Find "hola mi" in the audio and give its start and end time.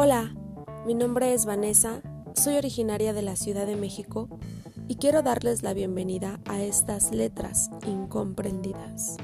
0.00-0.94